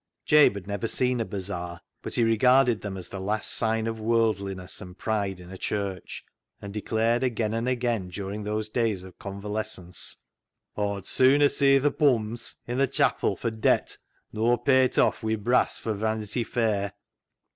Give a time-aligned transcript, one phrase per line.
[0.25, 3.85] Jabe had never seen a bazaar, but he re garded them as the last sign
[3.85, 6.25] of worldliness and pride in a church,
[6.59, 10.17] and declared again and again during those days of convalescence
[10.75, 13.99] —"Aw'd sooner see th' bums [bailiffs] i' th' chapel fur debt
[14.33, 16.93] nur pay it off wi' brass fro' Vanity Fair."